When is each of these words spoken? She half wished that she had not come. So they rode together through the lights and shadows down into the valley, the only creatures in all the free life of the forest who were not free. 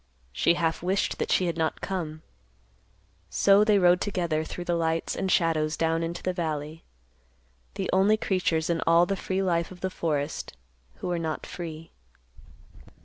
She 0.33 0.55
half 0.55 0.81
wished 0.81 1.19
that 1.19 1.31
she 1.31 1.45
had 1.45 1.57
not 1.59 1.79
come. 1.79 2.23
So 3.29 3.63
they 3.63 3.77
rode 3.77 4.01
together 4.01 4.43
through 4.43 4.63
the 4.65 4.73
lights 4.73 5.15
and 5.15 5.31
shadows 5.31 5.77
down 5.77 6.01
into 6.01 6.23
the 6.23 6.33
valley, 6.33 6.83
the 7.75 7.87
only 7.93 8.17
creatures 8.17 8.67
in 8.67 8.81
all 8.87 9.05
the 9.05 9.15
free 9.15 9.43
life 9.43 9.69
of 9.69 9.81
the 9.81 9.91
forest 9.91 10.57
who 10.95 11.07
were 11.07 11.19
not 11.19 11.45
free. 11.45 11.91